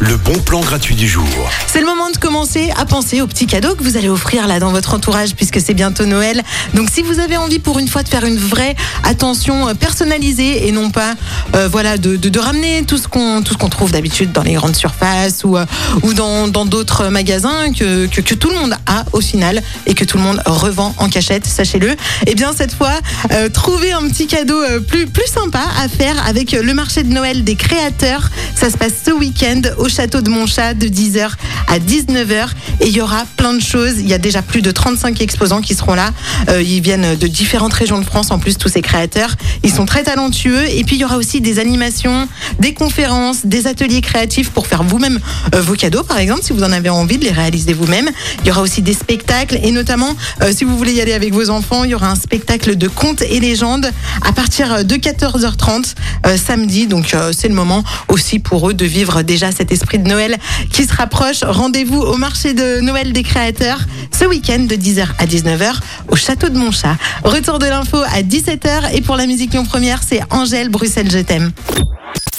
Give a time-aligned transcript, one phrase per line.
[0.00, 1.26] Le bon plan gratuit du jour.
[1.66, 4.58] C'est le moment de commencer à penser aux petits cadeaux que vous allez offrir là
[4.58, 6.40] dans votre entourage puisque c'est bientôt Noël.
[6.72, 10.66] Donc si vous avez envie pour une fois de faire une vraie attention euh, personnalisée
[10.66, 11.14] et non pas
[11.54, 14.76] euh, voilà de, ramener tout ce qu'on tout ce qu'on trouve d'habitude dans les grandes
[14.76, 15.66] surfaces ou euh,
[16.02, 20.16] ou dans d'autres magasins que, que, tout le monde a au final et que tout
[20.16, 21.94] le monde revend en cachette, sachez-le.
[22.26, 22.94] Eh bien cette fois,
[23.30, 24.58] euh, trouvez un petit cadeau
[24.88, 28.30] plus plus sympa à faire avec le marché de Noël des créateurs.
[28.54, 31.30] Ça se passe ce week-end au château de Montchat de 10h
[31.68, 32.48] à 19h
[32.80, 33.98] et il y aura plein de choses.
[33.98, 36.10] Il y a déjà plus de 35 exposants qui seront là.
[36.48, 39.34] Euh, ils viennent de différentes régions de France en plus tous ces créateurs.
[39.62, 42.28] Ils sont très talentueux et puis il y aura aussi des animations,
[42.60, 45.18] des conférences, des ateliers créatifs pour faire vous-même
[45.54, 48.10] euh, vos cadeaux par exemple si vous en avez envie de les réaliser vous-même.
[48.42, 51.32] Il y aura aussi des spectacles et notamment euh, si vous voulez y aller avec
[51.32, 53.90] vos enfants, il y aura un spectacle de contes et légendes
[54.24, 55.94] à partir de 14h30
[56.26, 56.86] euh, samedi.
[56.86, 60.36] Donc c'est le moment aussi pour eux de vivre déjà cet esprit de Noël
[60.70, 61.42] qui se rapproche.
[61.42, 63.80] Rendez-vous au marché de Noël des créateurs
[64.16, 65.74] ce week-end de 10h à 19h
[66.08, 66.96] au château de Montchat.
[67.24, 71.18] Retour de l'info à 17h et pour la musique Lyon Première, c'est Angèle Bruxelles Je
[71.18, 71.52] t'aime.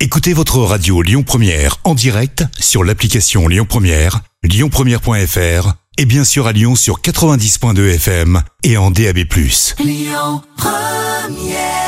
[0.00, 6.46] Écoutez votre radio Lyon Première en direct sur l'application Lyon Première, lyonpremière.fr et bien sûr
[6.46, 9.18] à Lyon sur 90.2 FM et en DAB+.
[9.78, 11.79] Lyon Première